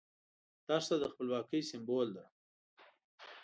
[0.67, 2.25] دښته د خپلواکۍ سمبول ده.